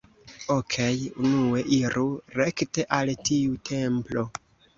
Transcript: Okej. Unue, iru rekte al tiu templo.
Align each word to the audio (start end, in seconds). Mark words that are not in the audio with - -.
Okej. 0.53 0.95
Unue, 1.23 1.61
iru 1.77 2.07
rekte 2.41 2.87
al 2.99 3.13
tiu 3.29 3.61
templo. 3.73 4.27